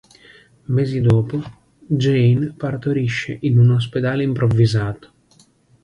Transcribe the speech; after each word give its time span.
Mesi 0.73 0.99
dopo, 0.99 1.39
Jane 1.85 2.53
partorisce 2.57 3.37
in 3.41 3.59
un 3.59 3.69
ospedale 3.69 4.23
improvvisato. 4.23 5.11